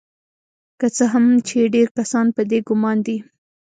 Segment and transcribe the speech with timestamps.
[0.79, 3.17] که څه هم چې ډیر کسان په دې ګمان دي